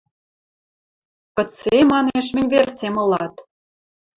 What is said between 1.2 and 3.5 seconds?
–Кыце,– манеш,– мӹнь верцем ылат?